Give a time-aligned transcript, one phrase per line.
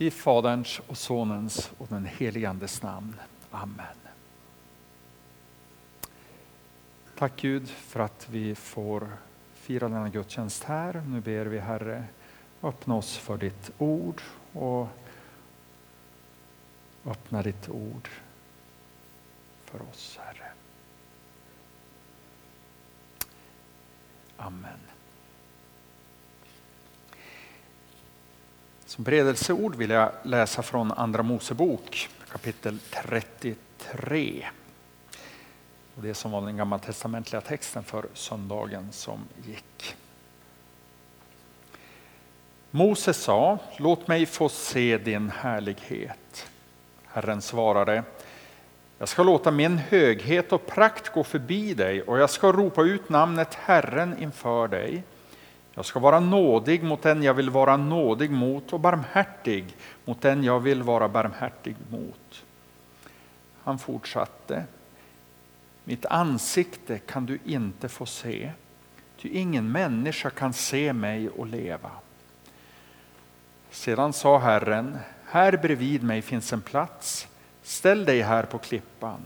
[0.00, 3.14] I Faderns och Sonens och den helige Andes namn.
[3.50, 3.86] Amen.
[7.18, 9.08] Tack Gud för att vi får
[9.54, 11.02] fira denna gudstjänst här.
[11.06, 12.04] Nu ber vi Herre,
[12.62, 14.22] öppna oss för ditt ord
[14.52, 14.88] och
[17.04, 18.08] öppna ditt ord
[19.64, 20.52] för oss Herre.
[24.36, 24.97] Amen.
[28.88, 34.46] Som beredelseord vill jag läsa från Andra Mosebok kapitel 33.
[35.94, 39.96] Och det som var den gammaltestamentliga texten för söndagen som gick.
[42.70, 46.50] Mose sa, låt mig få se din härlighet.
[47.06, 48.02] Herren svarade,
[48.98, 53.08] jag ska låta min höghet och prakt gå förbi dig och jag ska ropa ut
[53.08, 55.02] namnet Herren inför dig.
[55.78, 60.44] Jag ska vara nådig mot den jag vill vara nådig mot och barmhärtig mot den
[60.44, 62.44] jag vill vara barmhärtig mot.
[63.62, 64.64] Han fortsatte.
[65.84, 68.52] Mitt ansikte kan du inte få se,
[69.16, 71.90] ty ingen människa kan se mig och leva.
[73.70, 77.28] Sedan sa Herren, här bredvid mig finns en plats,
[77.62, 79.20] ställ dig här på klippan.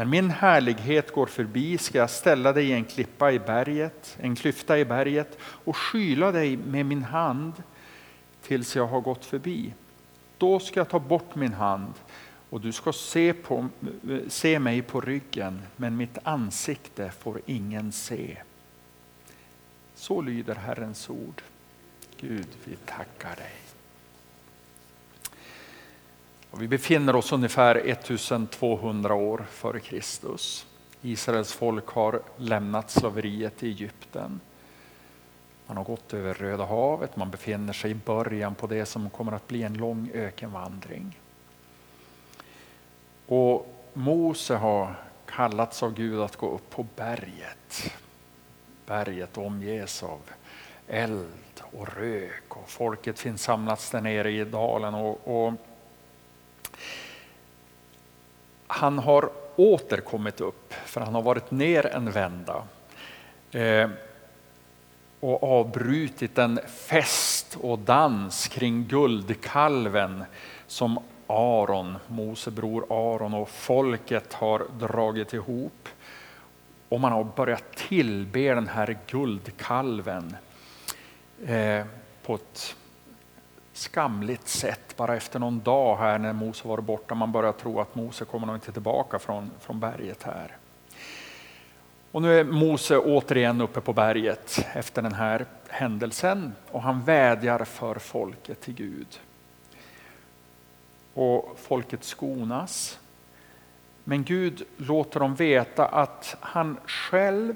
[0.00, 4.36] När min härlighet går förbi ska jag ställa dig i en klippa i berget, en
[4.36, 7.52] klyfta i berget och skyla dig med min hand
[8.42, 9.74] tills jag har gått förbi.
[10.38, 11.92] Då ska jag ta bort min hand
[12.50, 13.68] och du ska se, på,
[14.28, 18.36] se mig på ryggen, men mitt ansikte får ingen se.
[19.94, 21.42] Så lyder Herrens ord.
[22.20, 23.69] Gud, vi tackar dig.
[26.50, 30.66] Och vi befinner oss ungefär 1200 år före Kristus.
[31.02, 34.40] Israels folk har lämnat slaveriet i Egypten.
[35.66, 39.32] Man har gått över Röda havet, man befinner sig i början på det som kommer
[39.32, 41.18] att bli en lång ökenvandring.
[43.26, 44.94] Och Mose har
[45.26, 47.92] kallats av Gud att gå upp på berget.
[48.86, 50.20] Berget omges av
[50.88, 54.94] eld och rök och folket finns samlats där nere i dalen.
[54.94, 55.54] och, och
[58.80, 62.62] han har återkommit upp, för han har varit ner en vända.
[63.50, 63.90] Eh,
[65.20, 70.24] och avbrutit en fest och dans kring guldkalven
[70.66, 75.88] som Aron, Mose bror Aron och folket har dragit ihop.
[76.88, 80.36] Och man har börjat tillbe den här guldkalven
[81.46, 81.84] eh,
[82.22, 82.76] på ett
[83.80, 87.14] skamligt sätt bara efter någon dag här när Mose var borta.
[87.14, 90.56] Man börjar tro att Mose kommer nog inte tillbaka från, från berget här.
[92.12, 97.64] Och nu är Mose återigen uppe på berget efter den här händelsen och han vädjar
[97.64, 99.20] för folket till Gud.
[101.14, 102.98] Och folket skonas.
[104.04, 107.54] Men Gud låter dem veta att han själv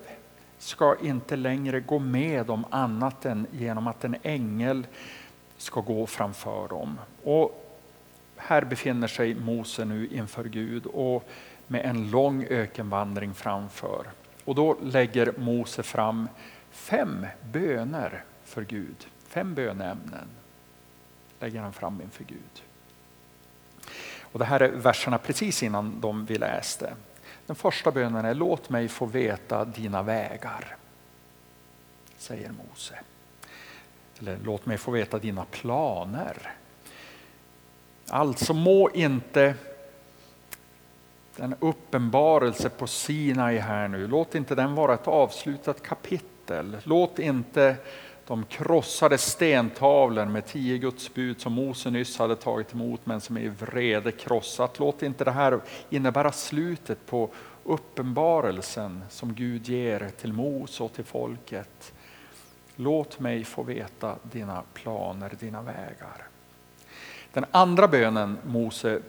[0.59, 4.87] ska inte längre gå med dem annat än genom att en ängel
[5.64, 7.00] ska gå framför dem.
[7.25, 7.64] Och
[8.36, 11.28] här befinner sig Mose nu inför Gud och
[11.66, 14.06] med en lång ökenvandring framför.
[14.44, 16.28] Och då lägger Mose fram
[16.70, 19.06] fem böner för Gud.
[19.28, 20.28] Fem böneämnen
[21.41, 22.62] lägger han fram inför Gud.
[24.20, 26.94] Och det här är verserna precis innan de vi läste.
[27.46, 30.76] Den första bönen är låt mig få veta dina vägar.
[32.16, 32.98] Säger Mose.
[34.19, 36.52] Eller låt mig få veta dina planer.
[38.08, 39.54] Alltså må inte
[41.36, 46.76] den uppenbarelse på Sinai här nu, låt inte den vara ett avslutat kapitel.
[46.84, 47.76] Låt inte
[48.26, 53.36] de krossade stentavlor med tio Guds bud som Mose nyss hade tagit emot men som
[53.36, 54.78] är i vrede krossat.
[54.78, 55.60] Låt inte det här
[55.91, 57.31] innebära slutet på
[57.64, 61.92] uppenbarelsen som Gud ger till Mose och till folket.
[62.77, 66.27] Låt mig få veta dina planer, dina vägar.
[67.33, 69.00] Den andra bönen Mose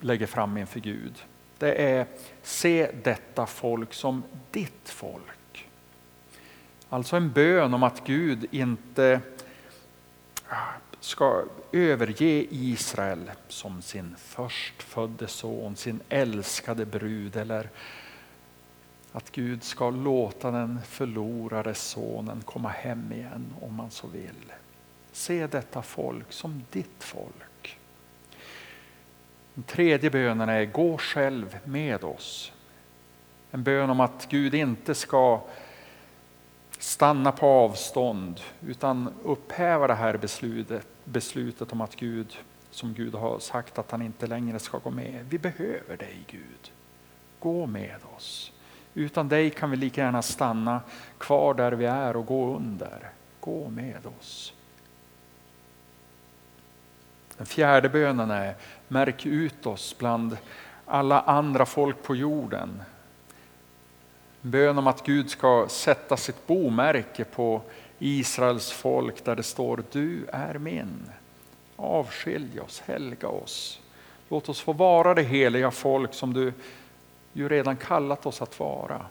[0.00, 1.24] lägger fram inför Gud,
[1.58, 2.06] det är
[2.42, 5.68] se detta folk som ditt folk.
[6.88, 9.20] Alltså en bön om att Gud inte
[10.48, 10.54] ah,
[11.00, 17.70] ska överge Israel som sin förstfödde son, sin älskade brud eller
[19.14, 24.52] att Gud ska låta den förlorade sonen komma hem igen om man så vill.
[25.12, 27.78] Se detta folk som ditt folk.
[29.54, 32.52] Den tredje bönen är gå själv med oss.
[33.50, 35.40] En bön om att Gud inte ska
[36.78, 42.38] stanna på avstånd utan upphäva det här beslutet beslutet om att Gud,
[42.70, 45.26] som Gud har sagt att han inte längre ska gå med.
[45.28, 46.72] Vi behöver dig Gud.
[47.38, 48.52] Gå med oss.
[48.94, 50.80] Utan dig kan vi lika gärna stanna
[51.18, 53.10] kvar där vi är och gå under.
[53.40, 54.52] Gå med oss.
[57.36, 58.54] Den fjärde bönen är,
[58.88, 60.36] märk ut oss bland
[60.86, 62.82] alla andra folk på jorden.
[64.40, 67.62] Bön om att Gud ska sätta sitt bomärke på
[67.98, 71.10] Israels folk där det står du är min.
[71.76, 73.80] Avskilj oss, helga oss.
[74.28, 76.52] Låt oss få vara det heliga folk som du
[77.34, 79.06] ju redan kallat oss att vara.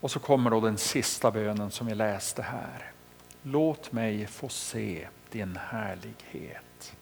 [0.00, 2.92] Och så kommer då den sista bönen som vi läste här.
[3.42, 6.96] Låt mig få se din härlighet.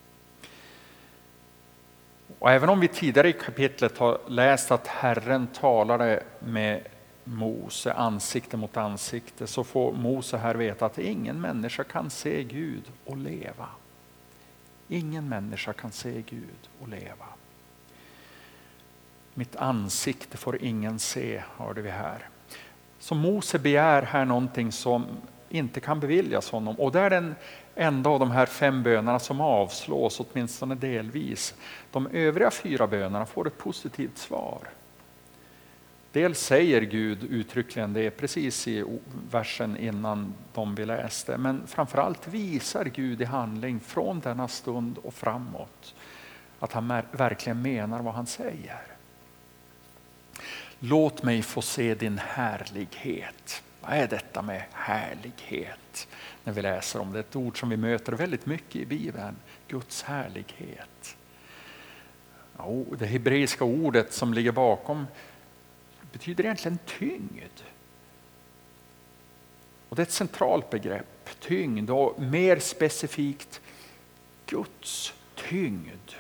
[2.39, 6.83] Och även om vi tidigare i kapitlet har läst att Herren talade med
[7.25, 12.85] Mose ansikte mot ansikte så får Mose här veta att ingen människa kan se Gud
[13.05, 13.69] och leva.
[14.89, 17.27] Ingen människa kan se Gud och leva.
[19.39, 22.29] Mitt ansikte får ingen se, hörde vi här.
[22.99, 25.07] Så Mose begär här någonting som
[25.49, 26.81] inte kan beviljas honom.
[26.81, 27.35] Och det är den
[27.75, 31.55] enda av de här fem bönerna som avslås, åtminstone delvis.
[31.91, 34.59] De övriga fyra bönerna får ett positivt svar.
[36.13, 38.85] Dels säger Gud uttryckligen det precis i
[39.31, 45.15] versen innan de vi läste, men framförallt visar Gud i handling från denna stund och
[45.15, 45.95] framåt
[46.59, 48.96] att han verkligen menar vad han säger.
[50.81, 53.63] Låt mig få se din härlighet.
[53.81, 56.09] Vad är detta med härlighet?
[56.45, 59.37] När vi läser om det, ett ord som vi möter väldigt mycket i Bibeln,
[59.69, 61.17] Guds härlighet.
[62.99, 65.07] Det hebreiska ordet som ligger bakom
[66.13, 67.61] betyder egentligen tyngd.
[69.89, 73.61] Och det är ett centralt begrepp, tyngd och mer specifikt
[74.47, 76.13] Guds tyngd.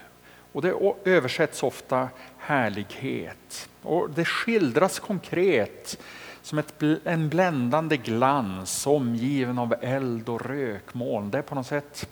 [0.57, 2.09] Och det översätts ofta
[2.39, 3.69] härlighet.
[3.83, 5.99] Och det skildras konkret
[6.43, 11.31] som ett, en bländande glans omgiven av eld och rökmoln.
[11.31, 12.09] Det är på något sätt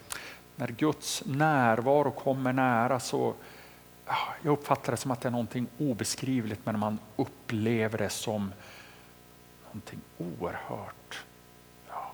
[0.56, 3.34] när Guds närvaro kommer nära så
[4.42, 8.52] jag uppfattar det som att det är någonting obeskrivligt men man upplever det som
[9.64, 11.24] någonting oerhört
[11.88, 12.12] ja,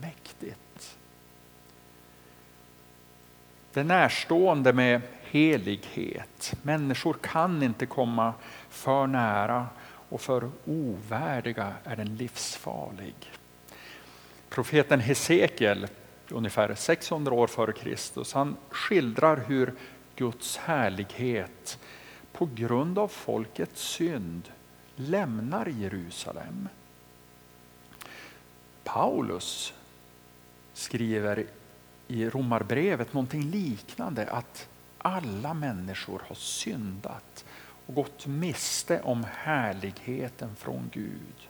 [0.00, 0.96] mäktigt.
[3.72, 5.00] Det närstående med
[5.32, 6.54] helighet.
[6.62, 8.34] Människor kan inte komma
[8.68, 9.66] för nära
[10.08, 13.14] och för ovärdiga är den livsfarlig.
[14.48, 15.86] Profeten Hesekiel,
[16.28, 19.74] ungefär 600 år före Kristus, han skildrar hur
[20.16, 21.78] Guds härlighet
[22.32, 24.48] på grund av folkets synd
[24.96, 26.68] lämnar Jerusalem.
[28.84, 29.74] Paulus
[30.72, 31.46] skriver
[32.08, 34.68] i Romarbrevet någonting liknande att
[35.02, 37.44] alla människor har syndat
[37.86, 41.48] och gått miste om härligheten från Gud.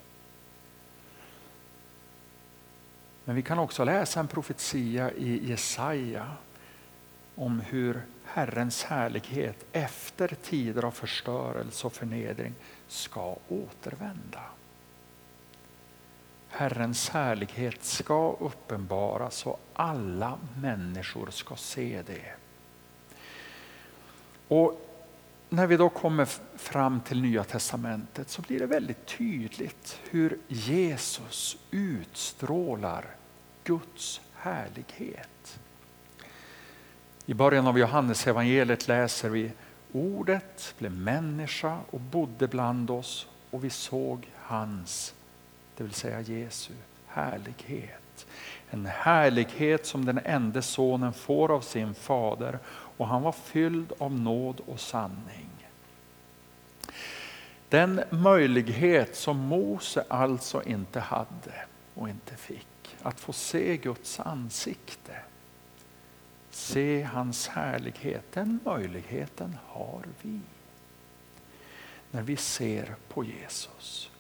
[3.25, 6.31] Men vi kan också läsa en profetia i Jesaja
[7.35, 12.55] om hur Herrens härlighet efter tider av förstörelse och förnedring
[12.89, 14.43] ska återvända.
[16.49, 22.42] Herrens härlighet ska uppenbaras och alla människor ska se det.
[24.53, 24.81] Och
[25.49, 26.25] när vi då kommer
[26.59, 33.05] fram till Nya Testamentet så blir det väldigt tydligt hur Jesus utstrålar
[33.65, 35.59] Guds härlighet.
[37.27, 39.51] I början av Johannes evangeliet läser vi
[39.93, 45.15] Ordet blev människa och bodde bland oss och vi såg hans,
[45.77, 46.73] det vill säga Jesu,
[47.07, 48.27] härlighet.
[48.73, 52.59] En härlighet som den enda sonen får av sin fader
[52.97, 55.49] och han var fylld av nåd och sanning.
[57.69, 61.65] Den möjlighet som Mose alltså inte hade
[61.95, 65.15] och inte fick, att få se Guds ansikte
[66.55, 68.33] se hans härlighet.
[68.33, 70.41] Den möjligheten har vi.
[72.11, 74.11] När vi ser på Jesus.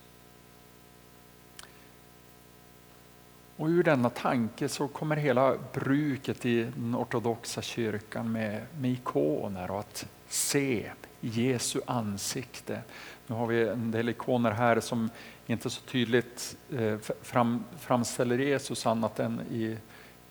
[3.56, 9.70] Och ur denna tanke så kommer hela bruket i den ortodoxa kyrkan med, med ikoner
[9.70, 10.90] och att se
[11.20, 12.80] Jesu ansikte.
[13.26, 15.10] Nu har vi en del ikoner här som
[15.46, 19.76] inte så tydligt eh, fram, framställer Jesus annat än i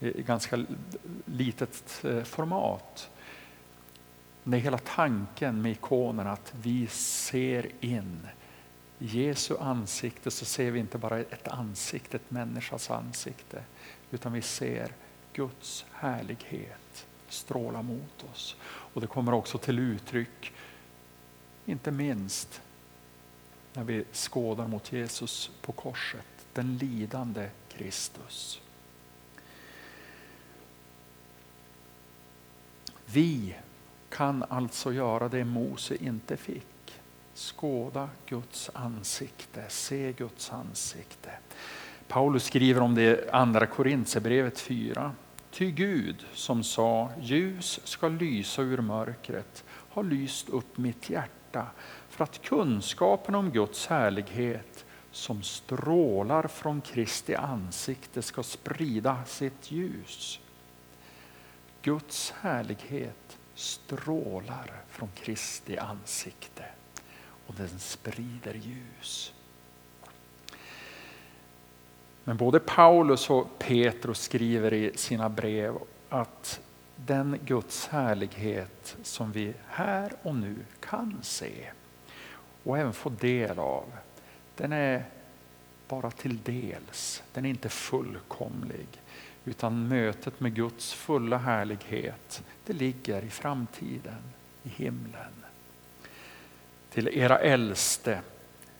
[0.01, 0.65] i ganska
[1.25, 3.09] litet eh, format.
[4.43, 8.27] Det är hela tanken med ikonerna att vi ser in
[9.03, 13.63] Jesu ansikte så ser vi inte bara ett ansikte, ett människas ansikte,
[14.11, 14.93] utan vi ser
[15.33, 18.55] Guds härlighet stråla mot oss.
[18.63, 20.53] Och det kommer också till uttryck,
[21.65, 22.61] inte minst
[23.73, 28.61] när vi skådar mot Jesus på korset, den lidande Kristus.
[33.05, 33.55] Vi
[34.09, 36.63] kan alltså göra det Mose inte fick.
[37.33, 41.31] Skåda Guds ansikte, se Guds ansikte.
[42.07, 45.11] Paulus skriver om det i andra Korinthierbrevet 4.
[45.51, 51.67] Ty Gud som sa ljus ska lysa ur mörkret har lyst upp mitt hjärta
[52.09, 60.39] för att kunskapen om Guds härlighet som strålar från Kristi ansikte ska sprida sitt ljus.
[61.81, 66.65] Guds härlighet strålar från Kristi ansikte
[67.51, 69.33] och den sprider ljus.
[72.23, 75.77] Men både Paulus och Petrus skriver i sina brev
[76.09, 76.61] att
[76.95, 81.71] den Guds härlighet som vi här och nu kan se
[82.63, 83.85] och även få del av,
[84.55, 85.05] den är
[85.87, 88.87] bara till dels, den är inte fullkomlig.
[89.45, 94.23] Utan mötet med Guds fulla härlighet, det ligger i framtiden,
[94.63, 95.40] i himlen.
[96.93, 98.21] Till era äldste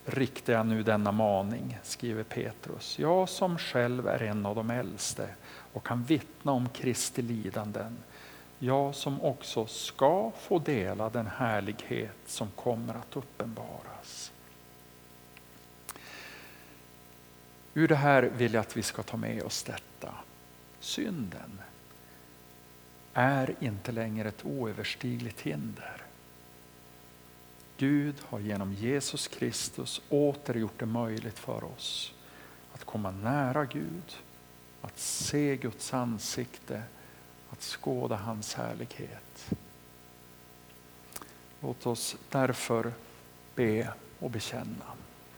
[0.04, 2.98] riktar jag nu denna maning, skriver Petrus.
[2.98, 5.28] Jag som själv är en av de äldste
[5.72, 7.98] och kan vittna om Kristi lidanden.
[8.58, 14.32] Jag som också ska få dela den härlighet som kommer att uppenbaras.
[17.74, 20.14] Ur det här vill jag att vi ska ta med oss detta.
[20.80, 21.60] Synden
[23.14, 26.02] är inte längre ett oöverstigligt hinder.
[27.82, 32.14] Gud har genom Jesus Kristus åter gjort det möjligt för oss
[32.72, 34.16] att komma nära Gud,
[34.80, 36.82] att se Guds ansikte,
[37.50, 39.50] att skåda hans härlighet.
[41.60, 42.92] Låt oss därför
[43.54, 44.86] be och bekänna.